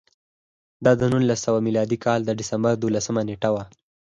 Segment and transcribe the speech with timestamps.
[0.85, 3.63] دا د نولس سوه میلادي کال د ډسمبر دولسمه نېټه وه